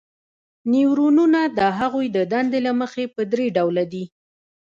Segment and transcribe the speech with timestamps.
[0.71, 4.03] نیورونونه د هغوی د دندې له مخې په درې ډوله دي.